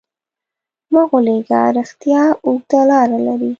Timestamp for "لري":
3.27-3.49